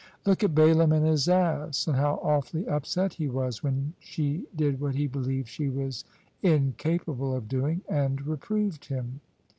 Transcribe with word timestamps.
Look 0.25 0.43
at 0.43 0.55
Balaam 0.55 0.91
and 0.93 1.05
his 1.05 1.29
ass, 1.29 1.85
and 1.85 1.95
how 1.95 2.15
awfully 2.23 2.67
upset 2.67 3.13
he 3.13 3.27
was 3.29 3.61
when 3.61 3.93
she 3.99 4.47
did 4.55 4.79
what 4.79 4.95
he 4.95 5.05
believed 5.05 5.47
she 5.47 5.69
was 5.69 6.05
incapable 6.41 7.35
of 7.35 7.47
doing, 7.47 7.81
and 7.87 8.19
reproved 8.25 8.85
him. 8.85 9.21